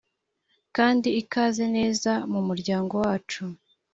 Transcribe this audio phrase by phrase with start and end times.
[0.75, 3.43] kandi ikaze neza mu muryango wacu.